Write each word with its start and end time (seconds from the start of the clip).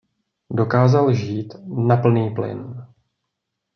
Dokázal 0.51 1.13
žít 1.13 1.53
„na 1.87 1.97
plný 1.97 2.35
plyn“. 2.35 2.85